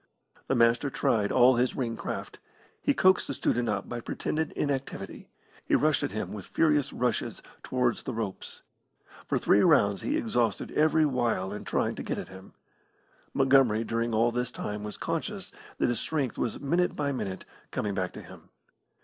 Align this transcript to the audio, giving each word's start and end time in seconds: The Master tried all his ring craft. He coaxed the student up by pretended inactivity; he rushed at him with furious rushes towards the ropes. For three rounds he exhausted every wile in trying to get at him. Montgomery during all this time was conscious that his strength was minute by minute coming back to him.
The 0.47 0.55
Master 0.55 0.89
tried 0.89 1.31
all 1.31 1.57
his 1.57 1.75
ring 1.75 1.95
craft. 1.95 2.39
He 2.81 2.91
coaxed 2.95 3.27
the 3.27 3.35
student 3.35 3.69
up 3.69 3.87
by 3.87 3.99
pretended 3.99 4.51
inactivity; 4.53 5.29
he 5.63 5.75
rushed 5.75 6.01
at 6.01 6.09
him 6.11 6.33
with 6.33 6.47
furious 6.47 6.91
rushes 6.91 7.43
towards 7.61 8.01
the 8.01 8.13
ropes. 8.15 8.63
For 9.27 9.37
three 9.37 9.61
rounds 9.61 10.01
he 10.01 10.17
exhausted 10.17 10.71
every 10.71 11.05
wile 11.05 11.53
in 11.53 11.65
trying 11.65 11.93
to 11.93 12.01
get 12.03 12.17
at 12.17 12.29
him. 12.29 12.53
Montgomery 13.35 13.83
during 13.83 14.11
all 14.11 14.31
this 14.31 14.49
time 14.49 14.83
was 14.83 14.97
conscious 14.97 15.51
that 15.77 15.87
his 15.89 15.99
strength 15.99 16.35
was 16.35 16.59
minute 16.59 16.95
by 16.95 17.11
minute 17.11 17.45
coming 17.69 17.93
back 17.93 18.11
to 18.13 18.23
him. 18.23 18.49